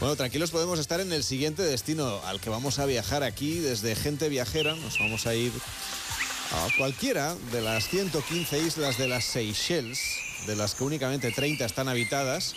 Bueno, 0.00 0.16
tranquilos 0.16 0.50
podemos 0.50 0.78
estar 0.78 0.98
en 1.00 1.12
el 1.12 1.22
siguiente 1.22 1.62
destino 1.62 2.22
al 2.24 2.40
que 2.40 2.48
vamos 2.48 2.78
a 2.78 2.86
viajar 2.86 3.22
aquí 3.22 3.58
desde 3.58 3.94
Gente 3.94 4.30
Viajera. 4.30 4.74
Nos 4.74 4.98
vamos 4.98 5.26
a 5.26 5.34
ir 5.34 5.52
a 6.52 6.68
cualquiera 6.78 7.36
de 7.52 7.60
las 7.60 7.86
115 7.90 8.60
islas 8.60 8.96
de 8.96 9.08
las 9.08 9.26
Seychelles, 9.26 10.00
de 10.46 10.56
las 10.56 10.74
que 10.74 10.84
únicamente 10.84 11.30
30 11.30 11.66
están 11.66 11.86
habitadas. 11.86 12.54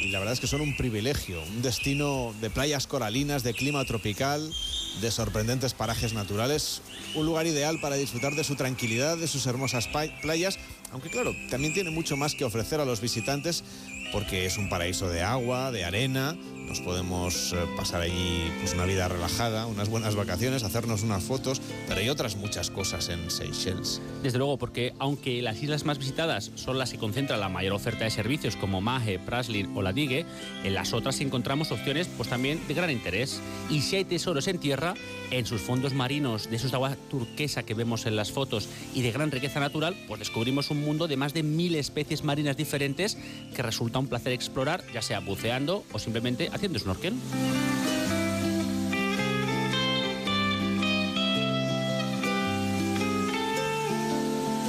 Y 0.00 0.10
la 0.10 0.20
verdad 0.20 0.34
es 0.34 0.38
que 0.38 0.46
son 0.46 0.60
un 0.60 0.76
privilegio, 0.76 1.42
un 1.42 1.60
destino 1.60 2.32
de 2.40 2.50
playas 2.50 2.86
coralinas, 2.86 3.42
de 3.42 3.52
clima 3.52 3.84
tropical, 3.84 4.54
de 5.00 5.10
sorprendentes 5.10 5.74
parajes 5.74 6.12
naturales, 6.12 6.82
un 7.16 7.26
lugar 7.26 7.48
ideal 7.48 7.80
para 7.80 7.96
disfrutar 7.96 8.36
de 8.36 8.44
su 8.44 8.54
tranquilidad, 8.54 9.16
de 9.16 9.26
sus 9.26 9.44
hermosas 9.46 9.88
playas, 10.22 10.56
aunque 10.92 11.10
claro, 11.10 11.34
también 11.50 11.74
tiene 11.74 11.90
mucho 11.90 12.16
más 12.16 12.36
que 12.36 12.44
ofrecer 12.44 12.80
a 12.80 12.84
los 12.84 13.00
visitantes 13.00 13.64
porque 14.12 14.46
es 14.46 14.56
un 14.56 14.68
paraíso 14.68 15.08
de 15.08 15.22
agua, 15.22 15.72
de 15.72 15.84
arena, 15.84 16.36
nos 16.66 16.80
podemos 16.80 17.52
eh, 17.52 17.56
pasar 17.76 18.02
allí 18.02 18.50
pues, 18.60 18.74
una 18.74 18.84
vida 18.84 19.08
relajada, 19.08 19.66
unas 19.66 19.88
buenas 19.88 20.14
vacaciones, 20.14 20.62
hacernos 20.62 21.02
unas 21.02 21.22
fotos, 21.22 21.60
pero 21.88 22.00
hay 22.00 22.08
otras 22.08 22.36
muchas 22.36 22.70
cosas 22.70 23.08
en 23.08 23.30
Seychelles. 23.30 24.00
Desde 24.22 24.38
luego, 24.38 24.56
porque 24.56 24.92
aunque 24.98 25.40
las 25.42 25.62
islas 25.62 25.84
más 25.84 25.98
visitadas 25.98 26.50
son 26.54 26.78
las 26.78 26.90
que 26.90 26.98
concentran 26.98 27.40
la 27.40 27.48
mayor 27.48 27.74
oferta 27.74 28.04
de 28.04 28.10
servicios 28.10 28.56
como 28.56 28.80
Mahe, 28.80 29.18
Praslin 29.18 29.70
o 29.76 29.82
La 29.82 29.92
Digue, 29.92 30.26
en 30.64 30.74
las 30.74 30.92
otras 30.92 31.20
encontramos 31.20 31.70
opciones 31.72 32.08
pues 32.16 32.28
también 32.28 32.60
de 32.66 32.74
gran 32.74 32.90
interés. 32.90 33.40
Y 33.70 33.82
si 33.82 33.96
hay 33.96 34.04
tesoros 34.04 34.48
en 34.48 34.58
tierra, 34.58 34.94
en 35.30 35.46
sus 35.46 35.60
fondos 35.60 35.94
marinos, 35.94 36.50
de 36.50 36.56
esos 36.56 36.70
de 36.70 36.76
agua 36.76 36.96
turquesa 37.10 37.64
que 37.64 37.74
vemos 37.74 38.06
en 38.06 38.16
las 38.16 38.32
fotos 38.32 38.68
y 38.94 39.02
de 39.02 39.12
gran 39.12 39.30
riqueza 39.30 39.60
natural, 39.60 39.96
pues 40.08 40.20
descubrimos 40.20 40.70
un 40.70 40.82
mundo 40.82 41.08
de 41.08 41.16
más 41.16 41.34
de 41.34 41.42
mil 41.42 41.74
especies 41.74 42.24
marinas 42.24 42.56
diferentes 42.56 43.16
que 43.54 43.62
resulta 43.62 43.98
un 43.98 44.08
placer 44.08 44.32
explorar, 44.32 44.84
ya 44.92 45.02
sea 45.02 45.20
buceando 45.20 45.84
o 45.92 45.98
simplemente 45.98 46.48
haciendo 46.56 46.78
snorkel. 46.78 47.14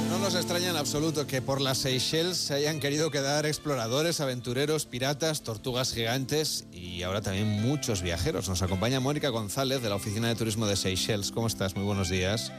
No 0.08 0.18
nos 0.18 0.34
extraña 0.34 0.70
en 0.70 0.76
absoluto 0.76 1.26
que 1.26 1.42
por 1.42 1.60
las 1.60 1.78
Seychelles 1.78 2.36
se 2.36 2.54
hayan 2.54 2.80
querido 2.80 3.10
quedar 3.10 3.46
exploradores, 3.46 4.20
aventureros, 4.20 4.86
piratas, 4.86 5.42
tortugas 5.42 5.92
gigantes 5.92 6.66
y 6.72 7.02
ahora 7.02 7.20
también 7.20 7.48
muchos 7.62 8.02
viajeros. 8.02 8.48
Nos 8.48 8.62
acompaña 8.62 9.00
Mónica 9.00 9.30
González 9.30 9.82
de 9.82 9.88
la 9.88 9.96
Oficina 9.96 10.28
de 10.28 10.34
Turismo 10.34 10.66
de 10.66 10.76
Seychelles. 10.76 11.32
¿Cómo 11.32 11.46
estás? 11.46 11.74
Muy 11.74 11.84
buenos 11.84 12.08
días. 12.08 12.52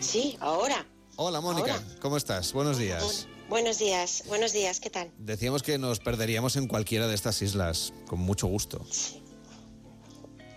Sí, 0.00 0.36
ahora. 0.40 0.86
Hola 1.16 1.40
Mónica, 1.40 1.80
¿cómo 2.00 2.16
estás? 2.16 2.52
Buenos 2.52 2.76
días. 2.76 3.28
Buenos 3.48 3.78
días, 3.78 4.24
buenos 4.26 4.52
días, 4.52 4.80
¿qué 4.80 4.88
tal? 4.88 5.10
Decíamos 5.18 5.62
que 5.62 5.76
nos 5.76 6.00
perderíamos 6.00 6.56
en 6.56 6.66
cualquiera 6.66 7.06
de 7.06 7.14
estas 7.14 7.42
islas, 7.42 7.92
con 8.06 8.18
mucho 8.20 8.46
gusto. 8.46 8.84
Sí. 8.90 9.22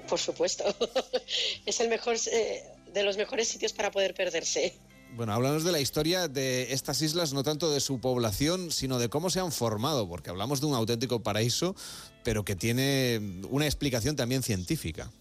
Por 0.08 0.20
supuesto, 0.20 0.64
es 1.66 1.80
el 1.82 1.90
mejor 1.90 2.16
eh, 2.32 2.64
de 2.94 3.04
los 3.04 3.18
mejores 3.18 3.50
sitios 3.50 3.74
para 3.74 3.92
poder 3.92 4.14
perderse. 4.14 4.74
Bueno, 5.16 5.34
hablamos 5.34 5.66
de 5.66 5.72
la 5.74 5.82
historia 5.82 6.30
de 6.30 6.72
estas 6.74 7.02
islas, 7.02 7.34
no 7.34 7.44
tanto 7.44 7.70
de 7.72 7.82
su 7.82 8.00
población, 8.00 8.72
sino 8.72 9.00
de 9.00 9.10
cómo 9.10 9.30
se 9.30 9.42
han 9.42 9.52
formado, 9.52 10.08
porque 10.08 10.30
hablamos 10.30 10.62
de 10.62 10.68
un 10.68 10.76
auténtico 10.76 11.22
paraíso, 11.22 11.76
pero 12.24 12.46
que 12.46 12.56
tiene 12.56 13.20
una 13.50 13.66
explicación 13.66 14.16
también 14.16 14.44
científica. 14.44 15.12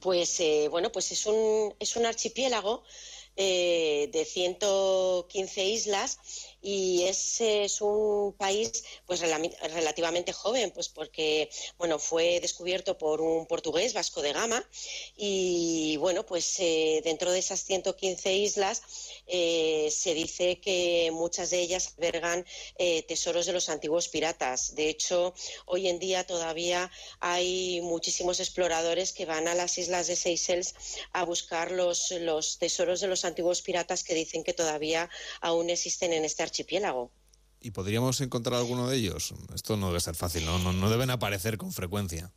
Pues 0.00 0.40
eh, 0.40 0.68
bueno, 0.68 0.90
pues 0.90 1.12
es 1.12 1.26
un, 1.26 1.74
es 1.78 1.96
un 1.96 2.06
archipiélago 2.06 2.82
eh, 3.36 4.08
de 4.12 4.24
115 4.24 5.64
islas 5.64 6.18
y 6.66 7.04
es, 7.04 7.80
un 7.80 8.32
país 8.32 8.82
pues 9.06 9.20
relativamente 9.20 10.32
joven, 10.32 10.72
pues 10.72 10.88
porque 10.88 11.48
bueno 11.78 12.00
fue 12.00 12.40
descubierto 12.40 12.98
por 12.98 13.20
un 13.20 13.46
portugués 13.46 13.92
Vasco 13.92 14.20
de 14.20 14.32
Gama 14.32 14.68
y 15.16 15.96
bueno 15.98 16.26
pues 16.26 16.58
eh, 16.58 17.02
dentro 17.04 17.30
de 17.30 17.38
esas 17.38 17.62
115 17.62 18.34
islas 18.34 18.82
eh, 19.28 19.88
se 19.92 20.14
dice 20.14 20.58
que 20.58 21.10
muchas 21.12 21.50
de 21.50 21.60
ellas 21.60 21.94
albergan 21.96 22.44
eh, 22.78 23.04
tesoros 23.04 23.46
de 23.46 23.52
los 23.52 23.68
antiguos 23.68 24.08
piratas. 24.08 24.74
De 24.74 24.88
hecho, 24.88 25.34
hoy 25.66 25.88
en 25.88 26.00
día 26.00 26.26
todavía 26.26 26.90
hay 27.20 27.80
muchísimos 27.82 28.40
exploradores 28.40 29.12
que 29.12 29.24
van 29.24 29.46
a 29.46 29.54
las 29.54 29.78
islas 29.78 30.08
de 30.08 30.16
Seychelles 30.16 30.74
a 31.12 31.24
buscar 31.24 31.70
los, 31.70 32.10
los 32.10 32.58
tesoros 32.58 33.00
de 33.00 33.06
los 33.06 33.24
antiguos 33.24 33.62
piratas 33.62 34.02
que 34.02 34.14
dicen 34.14 34.42
que 34.42 34.52
todavía 34.52 35.08
aún 35.40 35.70
existen 35.70 36.12
en 36.12 36.24
este 36.24 36.42
archipiélago 36.42 36.55
archipiélago. 36.56 37.10
¿Y 37.60 37.70
podríamos 37.70 38.20
encontrar 38.20 38.58
alguno 38.58 38.88
de 38.88 38.96
ellos? 38.96 39.34
Esto 39.54 39.76
no 39.76 39.88
debe 39.88 40.00
ser 40.00 40.14
fácil, 40.14 40.44
¿no? 40.44 40.58
No, 40.72 40.90
deben 40.90 41.10
aparecer 41.10 41.58
con 41.58 41.72
frecuencia. 41.72 42.32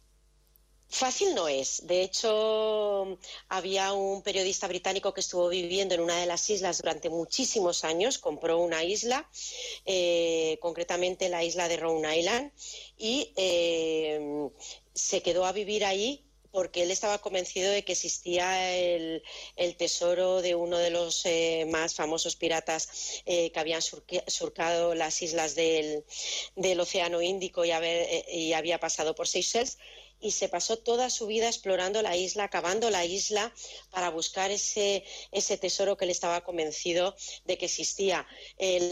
Fácil 0.91 1.35
no 1.35 1.47
es. 1.47 1.85
De 1.85 2.01
hecho, 2.01 3.19
había 3.47 3.93
un 3.93 4.23
periodista 4.23 4.67
británico 4.67 5.13
que 5.13 5.21
estuvo 5.21 5.47
viviendo 5.47 5.93
en 5.93 6.01
una 6.01 6.17
de 6.17 6.25
las 6.25 6.49
islas 6.49 6.79
durante 6.79 7.09
muchísimos 7.09 7.83
años, 7.83 8.17
compró 8.17 8.57
una 8.57 8.83
isla, 8.83 9.29
eh, 9.85 10.57
concretamente 10.61 11.29
la 11.29 11.43
isla 11.43 11.67
de 11.67 11.77
Rhode 11.77 12.19
Island, 12.19 12.51
y 12.97 13.31
eh, 13.35 14.49
se 14.95 15.21
quedó 15.21 15.45
a 15.45 15.51
vivir 15.51 15.85
ahí 15.85 16.25
porque 16.51 16.83
él 16.83 16.91
estaba 16.91 17.19
convencido 17.19 17.71
de 17.71 17.83
que 17.83 17.93
existía 17.93 18.75
el, 18.77 19.21
tesoro 19.77 20.41
de 20.41 20.55
uno 20.55 20.77
de 20.77 20.89
los 20.89 21.25
eh, 21.25 21.65
más 21.69 21.95
famosos 21.95 22.35
piratas 22.35 23.21
eh, 23.25 23.51
que 23.51 23.59
habían 23.59 23.81
surcado 23.81 24.95
las 24.95 25.21
islas 25.21 25.55
del, 25.55 26.03
Océano 26.79 27.21
Índico 27.21 27.65
y, 27.65 27.71
eh, 27.71 28.25
y 28.31 28.53
había 28.53 28.79
pasado 28.79 29.15
por 29.15 29.27
Seychelles 29.27 29.77
y 30.19 30.31
se 30.31 30.49
pasó 30.49 30.77
toda 30.77 31.09
su 31.09 31.27
vida 31.27 31.47
explorando 31.47 32.01
la 32.01 32.15
isla, 32.15 32.45
acabando 32.45 32.89
la 32.89 33.05
isla 33.05 33.53
para 33.89 34.09
buscar 34.09 34.51
ese, 34.51 35.03
ese 35.31 35.57
tesoro 35.57 35.97
que 35.97 36.05
él 36.05 36.11
estaba 36.11 36.41
convencido 36.41 37.15
de 37.45 37.57
que 37.57 37.65
existía. 37.65 38.27
Eh, 38.57 38.89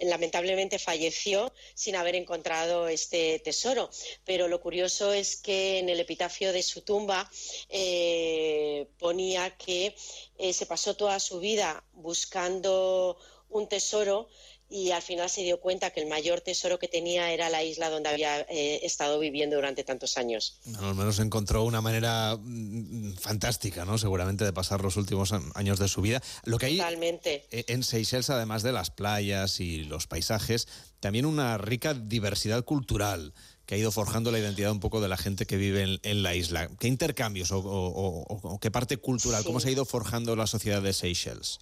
lamentablemente 0.00 0.78
falleció 0.78 1.52
sin 1.74 1.96
haber 1.96 2.16
encontrado 2.16 2.88
este 2.88 3.38
tesoro, 3.40 3.90
pero 4.24 4.48
lo 4.48 4.60
curioso 4.60 5.12
es 5.12 5.36
que 5.36 5.78
en 5.78 5.88
el 5.88 6.00
epitafio 6.00 6.52
de 6.52 6.62
su 6.62 6.82
tumba 6.82 7.30
eh, 7.68 8.88
ponía 8.98 9.56
que 9.56 9.94
eh, 10.38 10.52
se 10.52 10.66
pasó 10.66 10.94
toda 10.94 11.20
su 11.20 11.38
vida 11.40 11.84
buscando 11.92 13.18
un 13.48 13.68
tesoro 13.68 14.28
y 14.68 14.90
al 14.90 15.02
final 15.02 15.30
se 15.30 15.42
dio 15.42 15.60
cuenta 15.60 15.90
que 15.90 16.00
el 16.00 16.08
mayor 16.08 16.40
tesoro 16.40 16.78
que 16.78 16.88
tenía 16.88 17.32
era 17.32 17.48
la 17.48 17.62
isla 17.62 17.88
donde 17.88 18.08
había 18.08 18.40
eh, 18.42 18.80
estado 18.82 19.18
viviendo 19.18 19.56
durante 19.56 19.84
tantos 19.84 20.18
años. 20.18 20.58
al 20.80 20.94
menos 20.94 21.20
encontró 21.20 21.64
una 21.64 21.80
manera 21.80 22.36
mm, 22.36 23.14
fantástica, 23.14 23.84
¿no? 23.84 23.96
Seguramente 23.96 24.44
de 24.44 24.52
pasar 24.52 24.82
los 24.82 24.96
últimos 24.96 25.32
años 25.54 25.78
de 25.78 25.88
su 25.88 26.00
vida. 26.00 26.20
Lo 26.44 26.58
que 26.58 26.66
hay 26.66 26.76
Totalmente. 26.78 27.46
E, 27.50 27.64
en 27.68 27.84
Seychelles, 27.84 28.30
además 28.30 28.62
de 28.62 28.72
las 28.72 28.90
playas 28.90 29.60
y 29.60 29.84
los 29.84 30.06
paisajes, 30.06 30.66
también 31.00 31.26
una 31.26 31.58
rica 31.58 31.94
diversidad 31.94 32.64
cultural 32.64 33.34
que 33.66 33.74
ha 33.74 33.78
ido 33.78 33.92
forjando 33.92 34.30
la 34.30 34.38
identidad 34.38 34.70
un 34.70 34.80
poco 34.80 35.00
de 35.00 35.08
la 35.08 35.16
gente 35.16 35.46
que 35.46 35.56
vive 35.56 35.98
en, 36.02 36.22
la 36.22 36.34
isla. 36.34 36.68
¿Qué 36.78 36.86
intercambios 36.86 37.50
o, 37.52 38.58
qué 38.60 38.70
parte 38.70 38.96
cultural, 38.96 39.44
cómo 39.44 39.58
se 39.60 39.68
ha 39.68 39.72
ido 39.72 39.84
forjando 39.84 40.36
la 40.36 40.46
sociedad 40.46 40.82
de 40.82 40.92
Seychelles? 40.92 41.58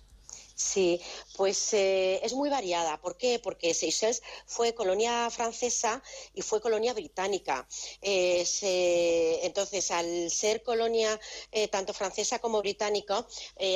Sí, 0.57 1.01
pues 1.37 1.75
eh, 1.75 2.21
es 2.23 2.33
muy 2.33 2.49
variada. 2.49 3.01
¿Por 3.01 3.17
qué? 3.17 3.41
Porque 3.41 3.75
Seychelles 3.75 4.23
fue 4.47 4.73
colonia 4.73 5.29
francesa 5.31 6.01
y 6.33 6.43
fue 6.43 6.61
colonia 6.61 6.95
británica. 6.95 7.67
Eh, 8.01 9.41
entonces, 9.43 9.91
al 9.91 10.31
ser 10.31 10.63
colonia 10.63 11.19
eh, 11.51 11.67
tanto 11.67 11.93
francesa 11.93 12.39
como 12.39 12.61
británica, 12.61 13.27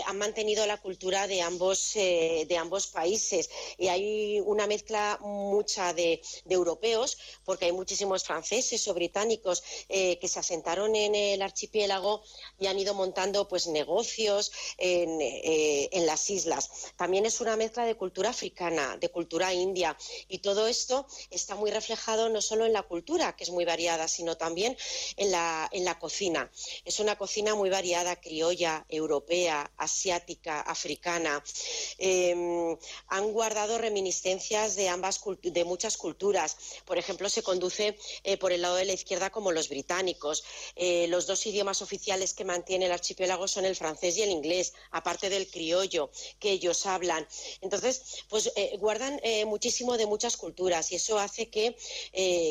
han 0.07 0.19
mantenido 0.19 0.67
la 0.67 0.81
cultura 0.81 1.27
de 1.27 1.43
ambos, 1.43 1.95
de 1.95 2.57
ambos 2.59 2.87
países. 2.87 3.51
Y 3.77 3.89
hay 3.89 4.41
una 4.41 4.67
mezcla 4.67 5.19
mucha 5.21 5.93
de, 5.95 6.21
europeos, 6.49 7.19
porque 7.45 7.67
hay 7.67 7.73
muchísimos 7.73 8.25
franceses 8.25 8.87
o 8.89 8.95
británicos 8.95 9.63
que 9.89 10.29
se 10.29 10.39
asentaron 10.39 10.95
en 10.95 11.15
el 11.15 11.43
archipiélago 11.43 12.23
y 12.59 12.67
han 12.67 12.79
ido 12.79 12.95
montando 12.95 13.49
pues 13.49 13.67
negocios 13.67 14.53
en, 14.79 15.19
en 15.21 16.07
las 16.07 16.31
islas. 16.31 16.68
También 16.97 17.27
es 17.27 17.41
una 17.41 17.57
mezcla 17.57 17.85
de 17.85 17.95
cultura 17.95 18.31
africana, 18.31 18.97
de 18.97 19.09
cultura 19.09 19.53
india 19.53 19.97
y 20.29 20.39
todo 20.39 20.67
esto 20.67 21.07
está 21.31 21.55
muy 21.55 21.71
reflejado 21.71 22.29
no 22.29 22.41
solo 22.41 22.67
en 22.67 22.73
la 22.73 22.83
cultura, 22.83 23.37
que 23.37 23.45
es 23.45 23.51
muy 23.51 23.65
variada, 23.65 24.09
sino 24.09 24.37
también 24.37 24.77
en 25.17 25.31
la, 25.31 25.69
en 25.73 25.85
la 25.85 25.99
cocina. 25.99 26.51
Es 26.85 27.01
una 27.01 27.17
cocina 27.17 27.55
muy 27.55 27.71
variada, 27.71 28.17
criolla, 28.17 28.85
europea, 28.89 29.71
asiática, 29.77 30.61
africana. 30.61 31.43
Em, 31.99 32.77
han 33.09 33.33
guardado 33.33 33.79
reminiscencias 33.79 34.77
de 34.77 34.89
ambas 34.89 35.21
de 35.43 35.65
muchas 35.65 35.97
culturas. 35.97 36.57
Por 36.85 36.99
ejemplo, 36.99 37.29
se 37.29 37.43
conduce 37.43 37.99
eh, 38.25 38.37
por 38.37 38.53
el 38.53 38.63
lado 38.63 38.77
de 38.77 38.85
la 38.85 38.93
izquierda 38.93 39.31
como 39.31 39.53
los 39.53 39.69
británicos. 39.69 40.45
Eh, 40.77 41.07
los 41.09 41.27
dos 41.27 41.47
idiomas 41.47 41.83
oficiales 41.83 42.35
que 42.35 42.45
mantiene 42.45 42.87
el 42.87 42.93
archipiélago 42.93 43.49
son 43.49 43.65
el 43.65 43.77
francés 43.77 44.17
y 44.17 44.23
el 44.23 44.31
inglés, 44.31 44.75
aparte 44.91 45.31
del 45.31 45.51
criollo, 45.51 46.11
que 46.39 46.58
ellos 46.59 46.87
hablan. 46.87 47.27
Entonces, 47.61 48.25
pues 48.29 48.53
eh, 48.55 48.77
guardan 48.79 49.21
eh, 49.23 49.45
muchísimo 49.45 49.97
de 49.97 50.07
muchas 50.07 50.37
culturas 50.37 50.93
y 50.93 50.97
eso 50.97 51.19
hace 51.19 51.49
que, 51.49 51.77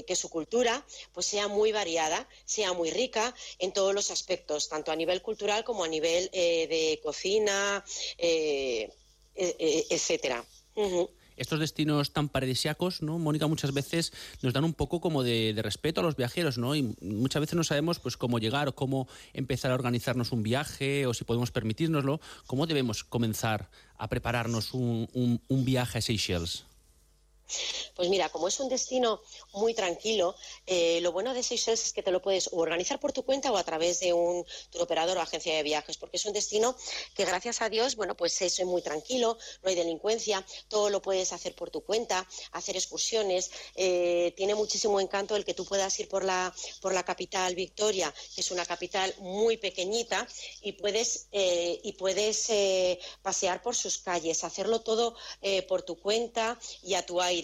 que 0.07 0.15
su 0.15 0.29
cultura 0.29 0.85
pues 1.13 1.25
sea 1.25 1.47
muy 1.47 1.71
variada, 1.71 2.27
sea 2.45 2.73
muy 2.73 2.89
rica 2.91 3.33
en 3.59 3.71
todos 3.71 3.93
los 3.93 4.11
aspectos, 4.11 4.69
tanto 4.69 4.91
a 4.91 4.95
nivel 4.95 5.21
cultural 5.21 5.63
como 5.63 5.83
a 5.83 5.87
nivel 5.87 6.29
de 6.31 6.99
cocina, 7.03 7.83
e, 8.17 8.89
e, 9.35 9.85
etcétera 9.89 10.45
estos 11.37 11.59
destinos 11.59 12.11
tan 12.11 12.29
paradisiacos, 12.29 13.01
¿no? 13.01 13.17
Mónica, 13.19 13.47
muchas 13.47 13.73
veces 13.73 14.13
nos 14.41 14.53
dan 14.53 14.63
un 14.63 14.73
poco 14.73 14.99
como 14.99 15.23
de, 15.23 15.57
respeto 15.63 16.01
a 16.01 16.03
los 16.03 16.15
viajeros, 16.15 16.57
¿no? 16.57 16.75
Y 16.75 16.95
muchas 17.01 17.39
veces 17.39 17.55
no 17.55 17.63
sabemos 17.63 17.99
pues 17.99 18.17
cómo 18.17 18.39
llegar 18.39 18.67
o 18.67 18.75
cómo 18.75 19.07
empezar 19.33 19.71
a 19.71 19.75
organizarnos 19.75 20.31
un 20.31 20.43
viaje 20.43 21.05
o 21.05 21.13
si 21.13 21.23
podemos 21.23 21.51
permitirnoslo. 21.51 22.19
¿Cómo 22.45 22.67
debemos 22.67 23.03
comenzar 23.03 23.69
a 23.97 24.07
prepararnos 24.09 24.73
un 24.73 25.39
viaje 25.49 25.99
a 25.99 26.01
Seychelles? 26.01 26.65
Pues 27.95 28.09
mira, 28.09 28.29
como 28.29 28.47
es 28.47 28.59
un 28.59 28.69
destino 28.69 29.21
muy 29.53 29.73
tranquilo, 29.73 30.35
eh, 30.65 30.99
lo 31.01 31.11
bueno 31.11 31.33
de 31.33 31.43
Seychelles 31.43 31.85
es 31.85 31.93
que 31.93 32.03
te 32.03 32.11
lo 32.11 32.21
puedes 32.21 32.49
organizar 32.51 32.99
por 32.99 33.13
tu 33.13 33.23
cuenta 33.23 33.51
o 33.51 33.57
a 33.57 33.63
través 33.63 33.99
de 33.99 34.13
un 34.13 34.45
operador 34.79 35.17
o 35.17 35.21
agencia 35.21 35.55
de 35.55 35.63
viajes, 35.63 35.97
porque 35.97 36.17
es 36.17 36.25
un 36.25 36.33
destino 36.33 36.75
que 37.15 37.25
gracias 37.25 37.61
a 37.61 37.69
Dios, 37.69 37.95
bueno, 37.95 38.15
pues 38.15 38.41
es 38.41 38.63
muy 38.65 38.81
tranquilo, 38.81 39.37
no 39.63 39.69
hay 39.69 39.75
delincuencia, 39.75 40.45
todo 40.67 40.89
lo 40.89 41.01
puedes 41.01 41.33
hacer 41.33 41.55
por 41.55 41.69
tu 41.69 41.81
cuenta, 41.81 42.27
hacer 42.51 42.75
excursiones, 42.75 43.51
eh, 43.75 44.33
tiene 44.35 44.55
muchísimo 44.55 44.99
encanto 44.99 45.35
el 45.35 45.45
que 45.45 45.53
tú 45.53 45.65
puedas 45.65 45.97
ir 45.99 46.07
por 46.07 46.23
la, 46.23 46.53
por 46.81 46.93
la 46.93 47.03
capital 47.03 47.55
Victoria, 47.55 48.13
que 48.35 48.41
es 48.41 48.51
una 48.51 48.65
capital 48.65 49.13
muy 49.19 49.57
pequeñita, 49.57 50.27
y 50.61 50.73
puedes, 50.73 51.27
eh, 51.31 51.79
y 51.83 51.93
puedes 51.93 52.47
pasear 53.21 53.61
por 53.61 53.75
sus 53.75 53.97
calles, 53.99 54.43
hacerlo 54.43 54.81
todo 54.81 55.15
por 55.67 55.81
tu 55.83 55.99
cuenta 55.99 56.59
y 56.83 56.93
a 56.93 57.05
tu 57.05 57.21
aire 57.21 57.36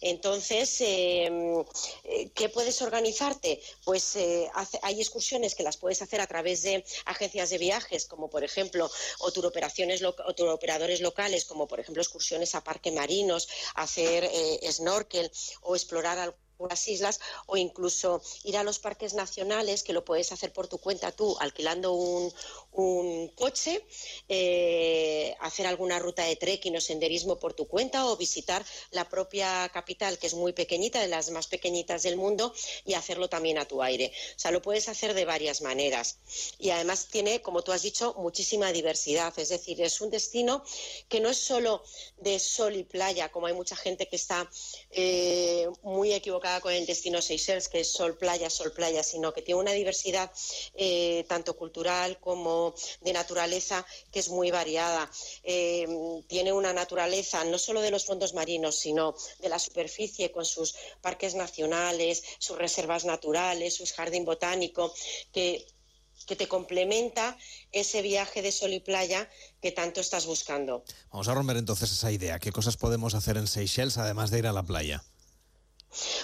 entonces, 0.00 0.80
em, 0.80 1.60
eh, 2.04 2.30
¿qué 2.34 2.48
puedes 2.48 2.82
organizarte? 2.82 3.60
Pues 3.84 4.16
eh, 4.16 4.50
hay 4.82 5.00
excursiones 5.00 5.54
que 5.54 5.62
las 5.62 5.76
puedes 5.76 6.02
hacer 6.02 6.20
a 6.20 6.26
través 6.26 6.62
de 6.62 6.84
agencias 7.06 7.50
de 7.50 7.58
viajes, 7.58 8.06
como 8.06 8.28
por 8.28 8.44
ejemplo, 8.44 8.90
o 9.20 9.32
turoperaciones 9.32 10.02
o 10.02 10.14
operadores 10.52 11.00
locales, 11.00 11.44
como 11.44 11.66
por 11.66 11.80
ejemplo 11.80 12.02
excursiones 12.02 12.54
a 12.54 12.64
parques 12.64 12.92
marinos, 12.92 13.48
hacer 13.74 14.24
eh, 14.24 14.72
snorkel 14.72 15.30
o 15.62 15.74
explorar 15.74 16.34
las 16.68 16.86
islas 16.88 17.20
o 17.46 17.56
incluso 17.56 18.22
ir 18.44 18.56
a 18.56 18.62
los 18.62 18.78
parques 18.78 19.14
nacionales, 19.14 19.82
que 19.82 19.92
lo 19.92 20.04
puedes 20.04 20.32
hacer 20.32 20.52
por 20.52 20.68
tu 20.68 20.78
cuenta 20.78 21.12
tú, 21.12 21.36
alquilando 21.40 21.92
un, 21.92 22.32
coche, 23.34 23.84
eh, 24.28 25.36
hacer 25.40 25.66
alguna 25.66 25.98
ruta 25.98 26.24
de 26.24 26.36
trekking 26.36 26.76
o 26.76 26.80
senderismo 26.80 27.38
por 27.38 27.52
tu 27.52 27.66
cuenta 27.66 28.06
o 28.06 28.16
visitar 28.16 28.64
la 28.90 29.08
propia 29.08 29.68
capital, 29.72 30.18
que 30.18 30.26
es 30.26 30.34
muy 30.34 30.52
pequeñita, 30.52 31.00
de 31.00 31.08
las 31.08 31.30
más 31.30 31.46
pequeñitas 31.46 32.02
del 32.02 32.16
mundo, 32.16 32.54
y 32.84 32.94
hacerlo 32.94 33.28
también 33.28 33.58
a 33.58 33.66
tu 33.66 33.82
aire. 33.82 34.12
O 34.36 34.38
sea, 34.38 34.50
lo 34.50 34.62
puedes 34.62 34.88
hacer 34.88 35.14
de 35.14 35.24
varias 35.24 35.60
maneras. 35.60 36.18
Y 36.58 36.70
además 36.70 37.08
tiene, 37.10 37.42
como 37.42 37.62
tú 37.62 37.72
has 37.72 37.82
dicho, 37.82 38.14
muchísima 38.18 38.72
diversidad. 38.72 39.32
Es 39.38 39.48
decir, 39.50 39.80
es 39.82 40.00
un 40.00 40.10
destino 40.10 40.64
que 41.08 41.20
no 41.20 41.28
es 41.28 41.38
solo 41.38 41.82
de 42.18 42.38
sol 42.38 42.76
y 42.76 42.84
playa, 42.84 43.30
como 43.30 43.46
hay 43.46 43.54
mucha 43.54 43.76
gente 43.76 44.08
que 44.08 44.16
está 44.16 44.48
eh, 44.90 45.68
muy 45.82 46.12
equivocada 46.12 46.49
con 46.58 46.72
el 46.72 46.86
destino 46.86 47.22
Seychelles, 47.22 47.68
que 47.68 47.80
es 47.80 47.92
sol, 47.92 48.16
playa, 48.18 48.50
sol, 48.50 48.72
playa, 48.72 49.04
sino 49.04 49.32
que 49.32 49.42
tiene 49.42 49.60
una 49.60 49.72
diversidad 49.72 50.32
eh, 50.74 51.24
tanto 51.28 51.56
cultural 51.56 52.18
como 52.18 52.74
de 53.02 53.12
naturaleza 53.12 53.86
que 54.10 54.18
es 54.18 54.28
muy 54.28 54.50
variada. 54.50 55.08
Eh, 55.44 55.86
tiene 56.26 56.52
una 56.52 56.72
naturaleza 56.72 57.44
no 57.44 57.58
solo 57.58 57.80
de 57.80 57.92
los 57.92 58.06
fondos 58.06 58.34
marinos, 58.34 58.76
sino 58.76 59.14
de 59.38 59.48
la 59.48 59.58
superficie 59.60 60.32
con 60.32 60.44
sus 60.44 60.74
parques 61.00 61.36
nacionales, 61.36 62.24
sus 62.38 62.58
reservas 62.58 63.04
naturales, 63.04 63.76
su 63.76 63.84
jardín 63.94 64.24
botánico, 64.24 64.92
que 65.32 65.64
que 66.26 66.36
te 66.36 66.48
complementa 66.48 67.36
ese 67.72 68.02
viaje 68.02 68.42
de 68.42 68.52
sol 68.52 68.72
y 68.72 68.80
playa 68.80 69.28
que 69.60 69.72
tanto 69.72 70.00
estás 70.00 70.26
buscando. 70.26 70.84
Vamos 71.10 71.28
a 71.28 71.34
romper 71.34 71.56
entonces 71.56 71.90
esa 71.90 72.12
idea. 72.12 72.38
¿Qué 72.38 72.52
cosas 72.52 72.76
podemos 72.76 73.14
hacer 73.14 73.36
en 73.36 73.46
Seychelles 73.46 73.98
además 73.98 74.30
de 74.30 74.38
ir 74.38 74.46
a 74.46 74.52
la 74.52 74.62
playa? 74.62 75.02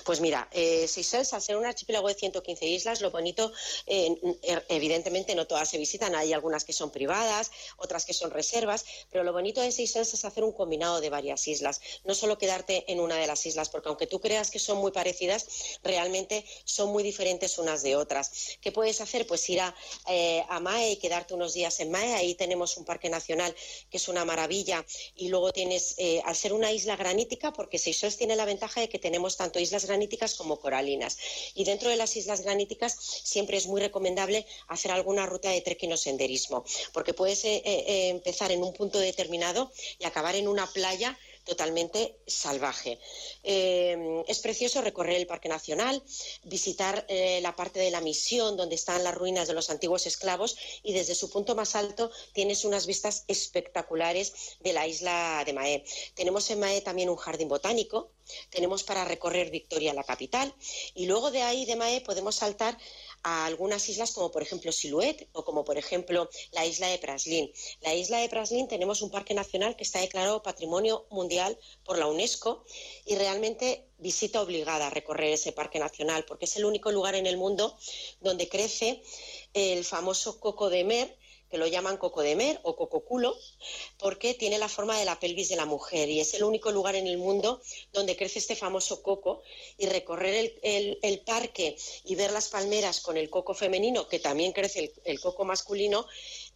Pues 0.05 0.21
mira, 0.21 0.49
eh, 0.53 0.87
Seychelles, 0.87 1.33
al 1.33 1.43
ser 1.43 1.57
un 1.57 1.67
archipiélago 1.67 2.09
de 2.09 2.15
115 2.15 2.67
islas, 2.67 3.01
lo 3.01 3.11
bonito, 3.11 3.53
eh, 3.87 4.15
er, 4.43 4.65
evidentemente 4.69 5.35
no 5.35 5.47
todas 5.47 5.69
se 5.69 5.79
visitan, 5.79 6.15
hay 6.15 6.33
algunas 6.33 6.65
que 6.65 6.73
son 6.73 6.91
privadas, 6.91 7.51
otras 7.77 8.05
que 8.05 8.13
son 8.13 8.31
reservas, 8.31 8.85
pero 9.11 9.25
lo 9.25 9.33
bonito 9.33 9.61
de 9.61 9.73
Seychelles 9.73 10.15
es 10.15 10.25
hacer 10.25 10.45
un 10.45 10.53
combinado 10.53 11.01
de 11.01 11.11
varias 11.11 11.47
islas, 11.49 11.81
no 12.05 12.15
solo 12.15 12.39
quedarte 12.39 12.85
en 12.91 13.01
una 13.01 13.17
de 13.17 13.27
las 13.27 13.45
islas, 13.47 13.69
porque 13.69 13.89
aunque 13.89 14.07
tú 14.07 14.21
creas 14.21 14.51
que 14.51 14.59
son 14.59 14.79
muy 14.79 14.93
parecidas, 14.93 15.47
realmente 15.83 16.45
son 16.65 16.91
muy 16.91 17.03
diferentes 17.03 17.59
unas 17.59 17.83
de 17.83 17.97
otras. 17.97 18.59
¿Qué 18.61 18.73
puedes 18.73 19.01
hacer? 19.01 19.27
Pues 19.27 19.49
ir 19.51 19.61
a, 19.61 19.75
eh, 20.09 20.45
a 20.49 20.61
Mae 20.61 20.93
y 20.93 20.97
quedarte 20.97 21.35
unos 21.35 21.55
días 21.55 21.81
en 21.81 21.91
Mae, 21.91 22.15
ahí 22.15 22.35
tenemos 22.35 22.77
un 22.77 22.85
parque 22.85 23.09
nacional 23.09 23.55
que 23.91 23.97
es 23.97 24.09
una 24.09 24.25
maravilla, 24.25 24.85
y 25.17 25.29
luego 25.29 25.53
tienes, 25.53 25.95
eh, 25.99 26.23
al 26.25 26.37
ser 26.37 26.53
una 26.53 26.73
isla 26.73 26.97
granítica, 26.97 27.53
porque 27.53 27.79
Seychelles 27.79 28.17
tiene 28.17 28.37
la 28.37 28.45
ventaja 28.45 28.81
de 28.81 28.89
que 28.89 28.99
tenemos 28.99 29.37
tanto 29.57 29.61
islas 29.63 29.87
graníticas 29.87 30.35
como 30.35 30.61
coralinas. 30.61 31.17
Y 31.55 31.65
dentro 31.65 31.89
de 31.89 31.97
las 31.97 32.15
islas 32.17 32.43
graníticas 32.43 32.95
siempre 33.25 33.57
es 33.57 33.67
muy 33.67 33.81
recomendable 33.81 34.45
hacer 34.69 34.91
alguna 34.91 35.25
ruta 35.25 35.49
de 35.51 35.63
trekking 35.63 35.93
o 35.93 35.97
senderismo, 35.97 36.65
porque 36.93 37.15
puedes 37.15 37.45
eh, 37.45 37.63
eh, 37.65 38.09
empezar 38.11 38.53
en 38.53 38.63
un 38.63 38.73
punto 38.75 38.99
determinado 38.99 39.73
y 39.99 40.05
acabar 40.05 40.35
en 40.37 40.47
una 40.49 40.67
playa 40.67 41.17
totalmente 41.47 42.19
salvaje. 42.27 42.99
Eh, 43.43 44.25
es 44.27 44.41
precioso 44.41 44.83
recorrer 44.83 45.17
el 45.17 45.27
Parque 45.27 45.49
Nacional, 45.49 46.03
visitar 46.43 47.07
eh, 47.09 47.41
la 47.41 47.55
parte 47.55 47.79
de 47.79 47.91
la 47.91 48.01
misión 48.01 48.57
donde 48.57 48.75
están 48.75 49.05
las 49.05 49.15
ruinas 49.15 49.47
de 49.49 49.55
los 49.55 49.71
antiguos 49.71 50.07
esclavos 50.07 50.57
y 50.83 50.93
desde 50.93 51.15
su 51.15 51.31
punto 51.31 51.55
más 51.55 51.77
alto 51.77 52.11
tienes 52.33 52.65
unas 52.65 52.87
vistas 52.87 53.25
espectaculares 53.29 54.57
de 54.61 54.73
la 54.73 54.87
isla 54.87 55.45
de 55.47 55.53
Maé. 55.53 55.85
Tenemos 56.15 56.51
en 56.51 56.61
Maé 56.61 56.81
también 56.81 57.09
un 57.09 57.17
jardín 57.17 57.49
botánico, 57.49 58.11
tenemos 58.51 58.83
para 58.83 59.05
recorrer 59.05 59.51
Victoria, 59.51 59.95
la 59.95 60.03
capital, 60.03 60.53
y 60.95 61.07
luego 61.07 61.31
de 61.31 61.43
ahí 61.43 61.65
de 61.65 61.77
Maé 61.77 62.01
podemos 62.01 62.35
saltar 62.35 62.77
a 63.23 63.47
algunas 63.47 63.89
islas 63.89 64.13
como 64.13 64.31
por 64.31 64.43
ejemplo 64.43 64.73
Siluet 64.73 65.29
o 65.33 65.45
como 65.45 65.65
por 65.65 65.79
ejemplo 65.79 66.29
la 66.53 66.65
isla 66.65 66.89
de 66.89 66.99
Praslin. 66.99 67.51
La 67.81 67.95
isla 67.95 68.19
de 68.19 68.29
Praslin 68.29 68.69
tenemos 68.69 69.03
un 69.03 69.11
parque 69.11 69.35
nacional 69.35 69.77
que 69.77 69.85
está 69.85 70.01
declarado 70.01 70.43
Patrimonio 70.43 71.07
Mundial 71.11 71.59
por 71.85 71.99
la 71.99 72.07
UNESCO 72.07 72.65
y 73.05 73.17
realmente 73.17 73.89
visita 73.99 74.43
obligada 74.43 74.87
a 74.87 74.91
recorrer 74.91 75.33
ese 75.33 75.53
parque 75.53 75.79
nacional 75.79 76.25
porque 76.25 76.45
es 76.45 76.57
el 76.57 76.65
único 76.65 76.93
lugar 76.93 77.15
en 77.15 77.27
el 77.27 77.37
mundo 77.37 77.77
donde 78.21 78.49
crece 78.49 79.03
el 79.55 79.85
famoso 79.85 80.39
coco 80.39 80.71
de 80.71 80.85
mer 80.85 81.19
que 81.51 81.59
lo 81.59 81.67
llaman 81.67 81.97
coco 81.97 82.23
de 82.23 82.37
mer 82.37 82.61
o 82.63 82.77
cococulo, 82.77 83.37
porque 83.99 84.35
tiene 84.35 84.59
la 84.59 84.69
forma 84.69 84.99
de 84.99 85.05
la 85.05 85.19
pelvis 85.19 85.49
de 85.49 85.57
la 85.57 85.67
mujer 85.67 86.09
y 86.09 86.21
es 86.21 86.35
el 86.35 86.45
único 86.45 86.71
lugar 86.71 86.97
en 86.97 87.07
el 87.07 87.19
mundo 87.19 87.61
donde 87.93 88.17
crece 88.17 88.39
este 88.39 88.57
famoso 88.57 89.03
coco 89.03 89.43
y 89.79 89.87
recorrer 89.87 90.59
el, 90.63 91.23
parque 91.27 91.77
y 92.05 92.15
ver 92.15 92.33
las 92.33 92.49
palmeras 92.49 93.01
con 93.01 93.17
el 93.17 93.31
coco 93.31 93.55
femenino, 93.55 94.09
que 94.09 94.19
también 94.19 94.53
crece 94.53 94.93
el, 95.05 95.21
coco 95.21 95.45
masculino, 95.45 96.07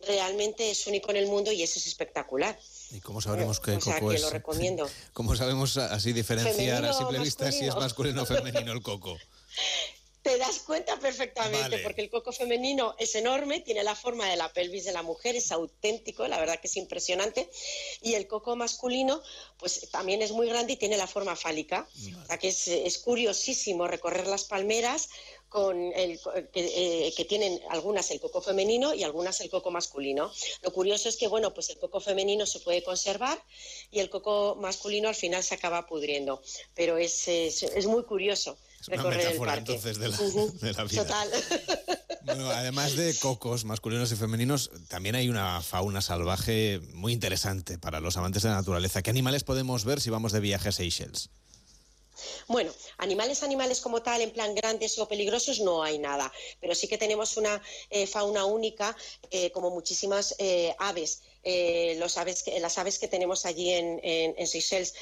realmente 0.06 0.70
es 0.70 0.87
único 0.87 1.11
en 1.11 1.16
el 1.16 1.26
mundo 1.26 1.52
y 1.52 1.62
eso 1.62 1.78
es 1.78 1.87
espectacular. 1.87 2.59
¿Y 2.90 3.00
cómo 3.00 3.20
sabremos 3.20 3.61
qué 3.61 3.78
coco 3.78 4.09
que 4.09 4.18
lo 4.18 4.30
recomiendo. 4.30 4.88
¿Cómo 5.12 5.37
sabemos 5.37 5.76
así 5.76 6.12
diferenciar 6.12 6.85
a 6.85 6.92
simple 6.92 7.18
vista 7.18 7.50
si 7.52 7.66
es 7.66 7.75
masculino 7.75 8.23
o 8.23 8.26
femenino 8.26 8.73
el 8.73 8.82
coco? 8.82 9.16
te 10.22 10.36
das 10.36 10.58
cuenta 10.60 10.98
perfectamente, 10.98 11.78
porque 11.78 12.02
el 12.02 12.10
coco 12.10 12.32
femenino 12.32 12.94
es 12.98 13.14
enorme, 13.14 13.60
tiene 13.60 13.82
la 13.82 13.94
forma 13.94 14.28
de 14.28 14.36
la 14.36 14.52
pelvis 14.52 14.84
de 14.84 14.92
la 14.92 15.02
mujer, 15.02 15.34
es 15.34 15.50
auténtico, 15.50 16.28
la 16.28 16.38
verdad 16.38 16.60
que 16.60 16.66
es 16.66 16.76
impresionante, 16.76 17.48
y 18.02 18.14
el 18.14 18.26
coco 18.26 18.54
masculino, 18.54 19.22
pues 19.58 19.88
también 19.90 20.20
es 20.20 20.32
muy 20.32 20.46
grande 20.46 20.74
y 20.74 20.76
tiene 20.76 20.98
la 20.98 21.06
forma 21.06 21.36
fálica, 21.36 21.88
o 22.22 22.26
sea 22.26 22.38
que 22.38 22.48
es, 22.48 22.98
curiosísimo 22.98 23.88
recorrer 23.88 24.26
las 24.26 24.44
palmeras 24.44 25.08
con 25.48 25.92
el, 25.94 26.20
eh, 26.54 27.12
que, 27.16 27.24
tienen 27.24 27.60
algunas 27.70 28.10
el 28.10 28.20
coco 28.20 28.42
femenino 28.42 28.94
y 28.94 29.02
algunas 29.02 29.40
el 29.40 29.50
coco 29.50 29.70
masculino. 29.70 30.30
Lo 30.62 30.72
curioso 30.72 31.08
es 31.08 31.16
que, 31.16 31.26
bueno, 31.26 31.52
pues 31.54 31.70
el 31.70 31.78
coco 31.78 31.98
femenino 31.98 32.46
se 32.46 32.60
puede 32.60 32.84
conservar 32.84 33.42
y 33.90 33.98
el 33.98 34.10
coco 34.10 34.54
masculino 34.60 35.08
al 35.08 35.16
final 35.16 35.42
se 35.42 35.54
acaba 35.54 35.86
pudriendo, 35.86 36.40
pero 36.74 36.98
es, 36.98 37.26
es 37.26 37.86
muy 37.86 38.04
curioso. 38.04 38.58
Es 38.80 38.88
una 38.88 39.04
metáfora 39.04 39.56
entonces 39.56 39.99
de 39.99 40.08
la, 40.08 40.84
vida. 40.84 41.04
Total. 41.04 41.30
Bueno, 42.22 42.50
además 42.50 42.96
de 42.96 43.14
cocos 43.18 43.64
masculinos 43.64 44.12
y 44.12 44.16
femeninos, 44.16 44.70
también 44.88 45.14
hay 45.14 45.30
una 45.30 45.62
fauna 45.62 46.02
salvaje 46.02 46.80
muy 46.92 47.14
interesante 47.14 47.78
para 47.78 47.99
los 47.99 48.16
amantes 48.18 48.42
de 48.42 48.50
la 48.50 48.56
naturaleza. 48.56 49.02
¿Qué 49.02 49.10
animales 49.10 49.42
podemos 49.42 49.84
ver 49.84 50.00
si 50.00 50.10
vamos 50.10 50.30
de 50.32 50.40
viaje 50.40 50.68
a 50.68 50.72
Seychelles? 50.72 51.30
Bueno, 52.49 52.72
animales, 52.99 53.42
animales 53.42 53.80
como 53.80 54.02
tal, 54.02 54.20
en 54.20 54.30
plan 54.30 54.54
grandes 54.54 54.99
o 54.99 55.08
peligrosos, 55.08 55.60
no 55.60 55.82
hay 55.82 55.99
nada, 55.99 56.32
pero 56.60 56.75
sí 56.75 56.88
que 56.88 56.99
tenemos 56.99 57.37
una 57.37 57.62
eh, 57.88 58.06
fauna 58.06 58.44
única, 58.44 58.96
eh, 59.30 59.50
como 59.50 59.70
muchísimas 59.70 60.34
eh, 60.38 60.75
aves. 60.78 61.22
Los 61.96 62.18
aves 62.18 62.44
las 62.60 62.76
aves 62.76 62.99
que 62.99 63.08
tenemos 63.08 63.46
allí 63.46 63.70
en, 63.70 64.46
Seychelles 64.46 64.92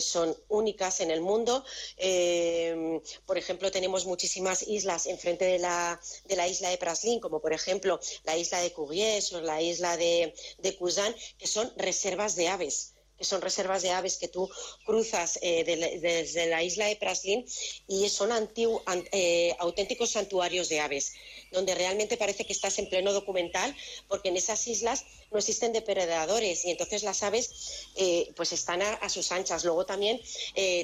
son 0.00 0.36
únicas 0.48 1.00
en 1.00 1.12
el 1.12 1.20
mundo. 1.20 1.64
Por 3.26 3.38
ejemplo, 3.38 3.70
tenemos 3.70 4.06
muchísimas 4.06 4.62
islas 4.62 5.06
enfrente 5.06 5.44
de 5.44 5.58
la, 5.58 6.00
de 6.26 6.36
la 6.36 6.48
isla 6.48 6.70
de 6.70 6.78
Praslin, 6.78 7.20
como 7.20 7.40
por 7.40 7.52
ejemplo 7.52 8.00
la 8.24 8.36
isla 8.36 8.60
de 8.60 8.72
Cuviers 8.72 9.32
o 9.32 9.40
la 9.40 9.60
isla 9.62 9.96
de, 9.96 10.34
de 10.58 10.78
que 11.38 11.46
son 11.46 11.72
reservas 11.76 12.36
de 12.36 12.48
aves 12.48 12.94
que 13.20 13.26
son 13.26 13.42
reservas 13.42 13.82
de 13.82 13.90
aves 13.90 14.16
que 14.16 14.28
tú 14.28 14.48
cruzas 14.86 15.38
eh, 15.42 15.62
desde 16.00 16.46
la 16.46 16.62
isla 16.62 16.86
de 16.86 16.96
Praslin 16.96 17.44
y 17.86 18.08
son 18.08 18.30
eh, 19.12 19.54
auténticos 19.58 20.12
santuarios 20.12 20.70
de 20.70 20.80
aves, 20.80 21.12
donde 21.52 21.74
realmente 21.74 22.16
parece 22.16 22.46
que 22.46 22.54
estás 22.54 22.78
en 22.78 22.88
pleno 22.88 23.12
documental, 23.12 23.76
porque 24.08 24.30
en 24.30 24.38
esas 24.38 24.66
islas 24.66 25.04
no 25.30 25.38
existen 25.38 25.72
depredadores 25.72 26.64
y 26.64 26.70
entonces 26.70 27.02
las 27.02 27.22
aves 27.22 27.88
eh, 27.96 28.32
pues 28.36 28.52
están 28.52 28.82
a, 28.82 29.08
sus 29.08 29.32
anchas. 29.32 29.64
Luego 29.64 29.86
también 29.86 30.20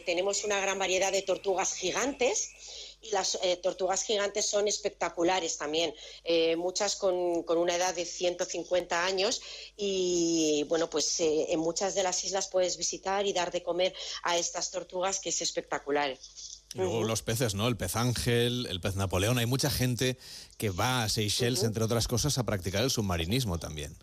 tenemos 0.04 0.44
una 0.44 0.60
gran 0.60 0.78
variedad 0.78 1.12
de 1.12 1.22
tortugas 1.22 1.74
gigantes 1.74 2.50
y 3.02 3.10
las 3.10 3.38
eh, 3.42 3.56
tortugas 3.56 4.02
gigantes 4.02 4.46
son 4.46 4.68
espectaculares 4.68 5.58
también, 5.58 5.94
eh, 6.24 6.56
muchas 6.56 6.96
con, 6.96 7.44
una 7.46 7.76
edad 7.76 7.94
de 7.94 8.04
150 8.04 9.04
años 9.04 9.40
y 9.76 10.64
bueno, 10.68 10.88
pues 10.90 11.20
eh, 11.20 11.46
en 11.50 11.60
muchas 11.60 11.94
de 11.94 12.02
las 12.02 12.24
islas 12.24 12.48
puedes 12.48 12.76
visitar 12.76 13.26
y 13.26 13.32
dar 13.32 13.50
de 13.50 13.62
comer 13.62 13.94
a 14.22 14.36
estas 14.36 14.70
tortugas 14.70 15.20
que 15.20 15.30
es 15.30 15.42
espectacular. 15.42 16.16
luego 16.74 17.04
los 17.04 17.22
peces, 17.22 17.54
¿no? 17.54 17.68
El 17.68 17.76
pez 17.76 17.96
ángel, 17.96 18.66
el 18.68 18.80
pez 18.80 18.96
Napoleón. 18.96 19.38
Hay 19.38 19.46
mucha 19.46 19.70
gente 19.70 20.18
que 20.58 20.70
va 20.70 21.04
a 21.04 21.08
Seychelles, 21.08 21.62
entre 21.62 21.84
otras 21.84 22.08
cosas, 22.08 22.38
a 22.38 22.44
practicar 22.44 22.82
el 22.82 22.90
submarinismo 22.90 23.58
también. 23.58 23.96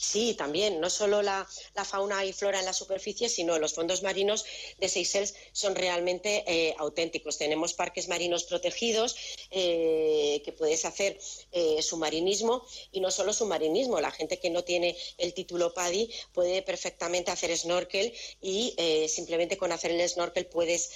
Sí, 0.00 0.32
también, 0.32 0.80
no 0.80 0.88
solo 0.88 1.20
la, 1.20 1.46
fauna 1.84 2.24
y 2.24 2.32
flora 2.32 2.58
en 2.58 2.64
la 2.64 2.72
superficie, 2.72 3.28
sino 3.28 3.58
los 3.58 3.74
fondos 3.74 4.02
marinos 4.02 4.46
de 4.78 4.88
Seychelles 4.88 5.34
son 5.52 5.74
realmente 5.74 6.42
eh, 6.46 6.74
auténticos. 6.78 7.36
Tenemos 7.36 7.74
parques 7.74 8.08
marinos 8.08 8.44
protegidos 8.44 9.14
eh, 9.50 10.40
que 10.42 10.52
puedes 10.52 10.86
hacer 10.86 11.20
eh, 11.52 11.82
submarinismo 11.82 12.64
y 12.92 13.00
no 13.00 13.10
solo 13.10 13.34
submarinismo, 13.34 14.00
la 14.00 14.10
gente 14.10 14.38
que 14.38 14.48
no 14.48 14.64
tiene 14.64 14.96
el 15.18 15.34
título 15.34 15.74
PADI 15.74 16.10
puede 16.32 16.62
perfectamente 16.62 17.30
hacer 17.30 17.54
snorkel 17.56 18.14
y 18.40 18.74
simplemente 19.06 19.58
con 19.58 19.70
hacer 19.70 19.90
el 19.90 20.08
snorkel 20.08 20.46
puedes 20.46 20.90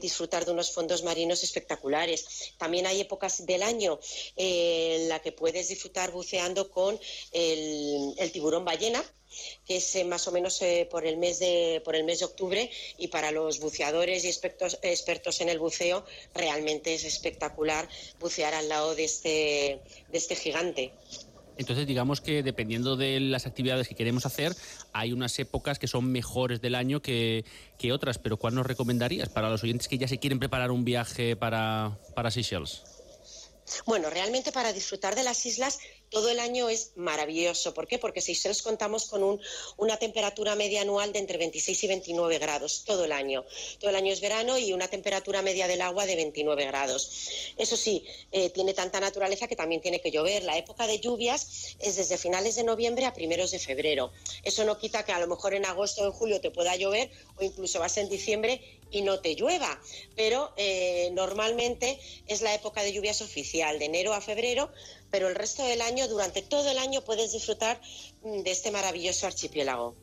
disfrutar 0.00 0.44
de 0.44 0.52
unos 0.52 0.70
fondos 0.72 1.02
marinos 1.02 1.42
espectaculares. 1.42 2.52
También 2.58 2.86
hay 2.86 3.00
épocas 3.00 3.46
del 3.46 3.62
año 3.62 3.98
en 4.36 5.08
la 5.08 5.20
que 5.20 5.32
puedes 5.32 5.68
disfrutar 5.68 6.10
buceando 6.10 6.70
con 6.70 7.00
el, 7.32 8.14
el 8.18 8.32
tiburón 8.32 8.49
ballena, 8.58 9.02
que 9.66 9.76
es 9.76 9.94
eh, 9.96 10.04
más 10.04 10.26
o 10.28 10.32
menos 10.32 10.60
eh, 10.62 10.88
por, 10.90 11.06
el 11.06 11.16
mes 11.16 11.38
de, 11.38 11.80
por 11.84 11.94
el 11.94 12.04
mes 12.04 12.18
de 12.20 12.24
octubre 12.24 12.70
y 12.98 13.08
para 13.08 13.30
los 13.30 13.60
buceadores 13.60 14.24
y 14.24 14.28
expertos, 14.28 14.78
expertos 14.82 15.40
en 15.40 15.48
el 15.48 15.58
buceo 15.58 16.04
realmente 16.34 16.94
es 16.94 17.04
espectacular 17.04 17.88
bucear 18.18 18.54
al 18.54 18.68
lado 18.68 18.94
de 18.94 19.04
este, 19.04 19.80
de 20.10 20.18
este 20.18 20.34
gigante. 20.34 20.92
Entonces, 21.56 21.86
digamos 21.86 22.22
que 22.22 22.42
dependiendo 22.42 22.96
de 22.96 23.20
las 23.20 23.46
actividades 23.46 23.86
que 23.86 23.94
queremos 23.94 24.24
hacer, 24.24 24.54
hay 24.94 25.12
unas 25.12 25.38
épocas 25.38 25.78
que 25.78 25.88
son 25.88 26.10
mejores 26.10 26.62
del 26.62 26.74
año 26.74 27.02
que, 27.02 27.44
que 27.76 27.92
otras. 27.92 28.18
Pero 28.18 28.38
¿cuál 28.38 28.54
nos 28.54 28.64
recomendarías 28.64 29.28
para 29.28 29.50
los 29.50 29.62
oyentes 29.62 29.86
que 29.86 29.98
ya 29.98 30.08
se 30.08 30.18
quieren 30.18 30.38
preparar 30.38 30.70
un 30.70 30.86
viaje 30.86 31.36
para, 31.36 31.98
para 32.14 32.30
Seychelles? 32.30 32.99
Bueno, 33.86 34.10
realmente 34.10 34.52
para 34.52 34.72
disfrutar 34.72 35.14
de 35.14 35.22
las 35.22 35.44
islas 35.46 35.78
todo 36.10 36.28
el 36.28 36.40
año 36.40 36.68
es 36.68 36.92
maravilloso. 36.96 37.72
¿Por 37.72 37.86
qué? 37.86 37.98
Porque 37.98 38.20
Seychelles 38.20 38.62
contamos 38.62 39.06
con 39.06 39.40
una 39.76 39.96
temperatura 39.96 40.56
media 40.56 40.82
anual 40.82 41.12
de 41.12 41.20
entre 41.20 41.38
26 41.38 41.84
y 41.84 41.86
29 41.86 42.38
grados 42.38 42.82
todo 42.84 43.04
el 43.04 43.12
año. 43.12 43.44
Todo 43.78 43.90
el 43.90 43.96
año 43.96 44.12
es 44.12 44.20
verano 44.20 44.58
y 44.58 44.72
una 44.72 44.88
temperatura 44.88 45.40
media 45.42 45.68
del 45.68 45.80
agua 45.82 46.06
de 46.06 46.16
29 46.16 46.66
grados. 46.66 47.54
Eso 47.56 47.76
sí, 47.76 48.04
eh, 48.32 48.50
tiene 48.50 48.74
tanta 48.74 48.98
naturaleza 48.98 49.46
que 49.46 49.56
también 49.56 49.80
tiene 49.80 50.00
que 50.00 50.10
llover. 50.10 50.42
La 50.42 50.58
época 50.58 50.86
de 50.86 50.98
lluvias 50.98 51.76
es 51.78 51.96
desde 51.96 52.18
finales 52.18 52.56
de 52.56 52.64
noviembre 52.64 53.06
a 53.06 53.14
primeros 53.14 53.52
de 53.52 53.60
febrero. 53.60 54.12
Eso 54.42 54.64
no 54.64 54.78
quita 54.78 55.04
que 55.04 55.12
a 55.12 55.20
lo 55.20 55.28
mejor 55.28 55.54
en 55.54 55.64
agosto 55.64 56.02
o 56.02 56.06
en 56.06 56.12
julio 56.12 56.40
te 56.40 56.50
pueda 56.50 56.74
llover 56.74 57.10
o 57.36 57.44
incluso 57.44 57.78
vas 57.78 57.96
en 57.98 58.08
diciembre 58.08 58.79
y 58.90 59.02
no 59.02 59.20
te 59.20 59.34
llueva. 59.34 59.80
Pero 60.16 60.52
eh, 60.56 61.10
normalmente 61.14 61.98
es 62.26 62.42
la 62.42 62.54
época 62.54 62.82
de 62.82 62.92
lluvias 62.92 63.22
oficial, 63.22 63.78
de 63.78 63.86
enero 63.86 64.12
a 64.14 64.20
febrero, 64.20 64.70
pero 65.10 65.28
el 65.28 65.34
resto 65.34 65.64
del 65.64 65.82
año, 65.82 66.06
durante 66.08 66.42
todo 66.42 66.70
el 66.70 66.78
año, 66.78 67.02
puedes 67.02 67.32
disfrutar 67.32 67.80
mm, 68.22 68.42
de 68.42 68.50
este 68.50 68.70
maravilloso 68.70 69.26
archipiélago. 69.26 69.96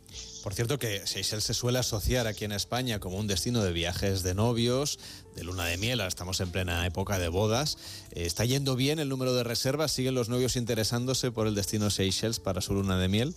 Por 0.44 0.54
cierto 0.54 0.80
que 0.80 1.06
Seychelles 1.06 1.44
se 1.44 1.54
suele 1.54 1.80
asociar 1.80 2.28
aquí 2.28 2.46
en 2.46 2.52
España 2.52 3.00
como 3.00 3.18
un 3.18 3.28
destino 3.28 3.64
de 3.64 3.72
viajes 3.72 4.24
de 4.24 4.34
novios, 4.34 5.00
de 5.36 5.44
luna 5.44 5.66
de 5.66 5.78
miel, 5.78 6.02
estamos 6.02 6.40
en 6.40 6.52
plena 6.52 6.86
época 6.86 7.20
de 7.20 7.28
bodas. 7.28 7.78
Eh, 8.12 8.26
¿Está 8.26 8.46
yendo 8.46 8.76
bien 8.76 9.00
el 9.00 9.10
número 9.10 9.34
de 9.34 9.44
reservas? 9.44 9.92
¿Siguen 9.92 10.16
los 10.16 10.30
novios 10.30 10.56
interesándose 10.56 11.32
por 11.32 11.48
el 11.48 11.56
destino 11.56 11.90
Seychelles 11.90 12.40
para 12.40 12.62
su 12.62 12.74
luna 12.74 12.98
de 12.98 13.08
miel? 13.08 13.36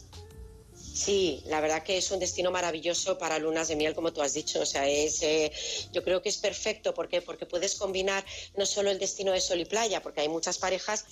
Sí, 0.93 1.43
la 1.47 1.61
verdad 1.61 1.85
que 1.85 1.97
es 1.99 2.11
un 2.11 2.19
destino 2.19 2.51
maravilloso 2.51 3.17
para 3.17 3.39
lunas 3.39 3.69
de 3.69 3.77
miel, 3.77 3.95
como 3.95 4.13
tú 4.13 4.23
has 4.23 4.35
dicho. 4.35 4.61
O 4.61 4.67
sea, 4.67 4.89
es, 4.89 5.23
eh, 5.23 5.53
yo 5.93 6.03
creo 6.03 6.21
que 6.21 6.29
es 6.29 6.39
perfecto. 6.39 6.93
¿Por 6.93 7.09
Porque 7.25 7.47
puedes 7.47 7.77
combinar 7.77 8.25
no 8.55 8.67
solo 8.67 8.91
el 8.91 8.99
destino 8.99 9.33
de 9.33 9.41
sol 9.41 9.61
y 9.61 9.65
playa, 9.65 10.03
porque 10.03 10.23
hay 10.23 10.29
muchas 10.29 10.59
parejas 10.59 11.05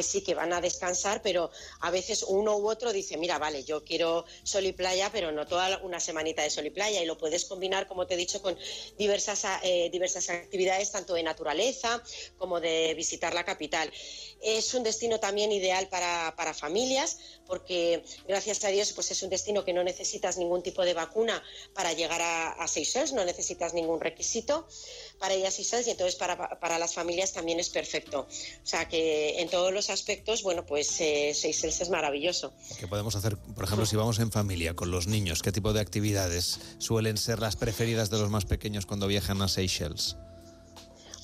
que 0.00 0.04
sí 0.04 0.22
que 0.22 0.34
van 0.34 0.54
a 0.54 0.62
descansar, 0.62 1.20
pero 1.20 1.50
a 1.80 1.90
veces 1.90 2.22
uno 2.22 2.56
u 2.56 2.70
otro 2.70 2.90
dice, 2.90 3.18
mira, 3.18 3.38
vale, 3.38 3.64
yo 3.64 3.84
quiero 3.84 4.24
sol 4.44 4.64
y 4.64 4.72
playa, 4.72 5.10
pero 5.12 5.30
no 5.30 5.46
toda 5.46 5.76
una 5.82 6.00
semanita 6.00 6.42
de 6.42 6.48
sol 6.48 6.64
y 6.64 6.70
playa. 6.70 7.02
Y 7.02 7.04
lo 7.04 7.18
puedes 7.18 7.44
combinar, 7.44 7.86
como 7.86 8.06
te 8.06 8.14
he 8.14 8.16
dicho, 8.16 8.40
con 8.40 8.56
diversas, 8.96 9.44
eh, 9.62 9.90
diversas 9.92 10.30
actividades, 10.30 10.90
tanto 10.90 11.12
de 11.12 11.22
naturaleza 11.22 12.02
como 12.38 12.60
de 12.60 12.94
visitar 12.94 13.34
la 13.34 13.44
capital. 13.44 13.92
Es 14.40 14.72
un 14.72 14.84
destino 14.84 15.20
también 15.20 15.52
ideal 15.52 15.86
para, 15.88 16.34
para 16.34 16.54
familias, 16.54 17.18
porque 17.46 18.02
gracias 18.26 18.64
a 18.64 18.68
Dios 18.68 18.92
pues 18.94 19.10
es 19.10 19.22
un 19.22 19.28
destino 19.28 19.66
que 19.66 19.74
no 19.74 19.84
necesitas 19.84 20.38
ningún 20.38 20.62
tipo 20.62 20.82
de 20.82 20.94
vacuna 20.94 21.42
para 21.74 21.92
llegar 21.92 22.22
a, 22.22 22.52
a 22.52 22.66
Seychelles, 22.68 23.12
no 23.12 23.24
necesitas 23.26 23.74
ningún 23.74 24.00
requisito 24.00 24.66
para 25.18 25.34
ir 25.34 25.44
a 25.46 25.50
Seychelles 25.50 25.86
y 25.88 25.90
entonces 25.90 26.16
para, 26.16 26.58
para, 26.58 26.78
las 26.78 26.94
familias 26.94 27.32
también 27.32 27.60
es 27.60 27.68
perfecto. 27.68 28.20
O 28.62 28.66
sea 28.66 28.88
que 28.88 29.40
en 29.40 29.50
todos 29.50 29.72
los 29.72 29.89
aspectos, 29.90 30.42
bueno, 30.42 30.64
pues 30.64 31.00
eh, 31.00 31.32
Seychelles 31.34 31.80
es 31.80 31.90
maravilloso. 31.90 32.52
¿Qué 32.78 32.86
podemos 32.86 33.16
hacer, 33.16 33.36
por 33.36 33.64
ejemplo, 33.64 33.86
si 33.86 33.96
vamos 33.96 34.18
en 34.18 34.30
familia 34.30 34.74
con 34.74 34.90
los 34.90 35.06
niños? 35.06 35.42
¿Qué 35.42 35.52
tipo 35.52 35.72
de 35.72 35.80
actividades 35.80 36.60
suelen 36.78 37.16
ser 37.16 37.40
las 37.40 37.56
preferidas 37.56 38.10
de 38.10 38.18
los 38.18 38.30
más 38.30 38.44
pequeños 38.44 38.86
cuando 38.86 39.06
viajan 39.06 39.42
a 39.42 39.48
Seychelles? 39.48 40.16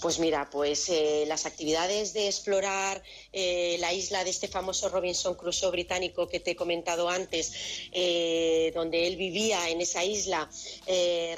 Pues 0.00 0.18
mira, 0.18 0.50
pues 0.50 0.90
eh, 0.90 1.24
las 1.26 1.46
actividades 1.46 2.12
de 2.12 2.26
explorar 2.26 3.02
eh, 3.32 3.76
la 3.80 3.94
isla 3.94 4.24
de 4.24 4.30
este 4.30 4.46
famoso 4.46 4.90
Robinson 4.90 5.34
Crusoe 5.36 5.70
británico 5.70 6.28
que 6.28 6.38
te 6.38 6.50
he 6.50 6.56
comentado 6.56 7.08
antes, 7.08 7.52
eh, 7.92 8.72
donde 8.74 9.06
él 9.06 9.16
vivía 9.16 9.70
en 9.70 9.80
esa 9.80 10.04
isla, 10.04 10.50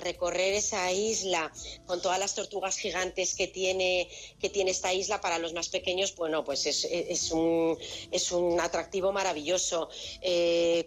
recorrer 0.01 0.55
esa 0.55 0.91
isla 0.93 1.53
con 1.87 2.03
todas 2.03 2.19
las 2.19 2.35
tortugas 2.35 2.77
gigantes 2.79 3.35
que 3.35 3.47
tiene, 3.47 4.09
que 4.41 4.51
tiene 4.51 4.73
esta 4.73 4.93
isla 4.93 5.21
para 5.21 5.39
los 5.39 5.53
más 5.53 5.69
pequeños, 5.69 6.15
bueno, 6.17 6.45
pues 6.45 6.67
es, 6.67 6.85
es, 6.85 7.31
un, 7.31 7.79
es 8.11 8.33
un 8.33 8.61
atractivo 8.61 9.13
maravilloso. 9.13 9.89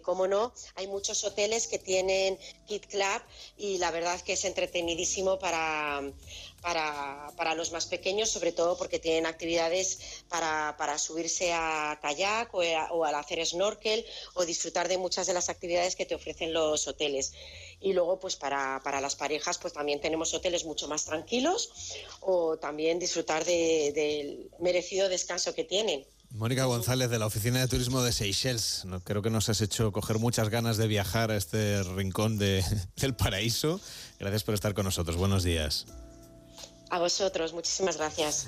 Cómo 0.02 0.28
no, 0.28 0.52
hay 0.74 0.86
muchos 0.86 1.24
hoteles 1.24 1.66
que 1.66 1.78
tienen 1.78 2.38
Kid 2.66 2.82
Club 2.82 3.22
y 3.56 3.78
la 3.78 3.90
verdad 3.90 4.20
que 4.20 4.34
es 4.34 4.44
entretenidísimo 4.44 5.38
para 5.38 6.02
para, 6.62 7.26
para, 7.36 7.54
los 7.54 7.72
más 7.72 7.86
pequeños, 7.86 8.30
sobre 8.30 8.52
todo 8.52 8.78
porque 8.78 8.98
tienen 8.98 9.26
actividades 9.26 9.98
para, 10.28 10.76
para 10.78 10.96
subirse 10.96 11.52
a 11.52 11.98
kayak 12.00 12.54
o, 12.54 12.62
o, 12.92 13.04
al 13.04 13.14
hacer 13.16 13.44
snorkel 13.44 14.04
o 14.34 14.46
disfrutar 14.46 14.88
de 14.88 14.96
muchas 14.96 15.26
de 15.26 15.34
las 15.34 15.48
actividades 15.48 15.96
que 15.96 16.06
te 16.06 16.14
ofrecen 16.14 16.52
los 16.52 16.86
hoteles. 16.86 17.32
Y 17.80 17.92
luego, 17.92 18.20
pues 18.20 18.36
para, 18.36 18.80
para 18.84 19.00
las 19.00 19.16
parejas, 19.16 19.58
pues 19.58 19.72
también 19.72 20.00
tenemos 20.00 20.32
hoteles 20.32 20.64
mucho 20.64 20.86
más 20.86 21.04
tranquilos 21.04 21.70
o 22.20 22.56
también 22.56 22.98
disfrutar 22.98 23.44
del 23.44 24.50
merecido 24.60 25.08
descanso 25.08 25.54
que 25.54 25.64
tienen. 25.64 26.06
Mónica 26.30 26.64
González 26.64 27.10
de 27.10 27.18
la 27.18 27.26
Oficina 27.26 27.60
de 27.60 27.68
Turismo 27.68 28.02
de 28.02 28.12
Seychelles. 28.12 28.84
Creo 29.04 29.20
que 29.20 29.28
nos 29.28 29.48
has 29.50 29.60
hecho 29.60 29.92
coger 29.92 30.18
muchas 30.18 30.48
ganas 30.48 30.78
de 30.78 30.86
viajar 30.86 31.30
a 31.30 31.36
este 31.36 31.82
rincón 31.82 32.38
de, 32.38 32.64
del 32.96 33.14
paraíso. 33.14 33.80
Gracias 34.18 34.42
por 34.44 34.54
estar 34.54 34.72
con 34.72 34.84
nosotros. 34.84 35.16
Buenos 35.16 35.42
días. 35.42 35.86
A 36.92 36.98
vosotros, 36.98 37.54
muchísimas 37.54 37.96
gracias. 37.96 38.46